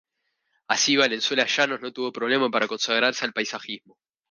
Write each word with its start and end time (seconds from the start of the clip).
Así 0.67 0.97
Valenzuela 0.97 1.45
Llanos 1.45 1.79
no 1.79 1.93
tuvo 1.93 2.11
problema 2.11 2.49
para 2.49 2.67
consagrarse 2.67 3.23
al 3.23 3.33
paisajismo. 3.33 3.99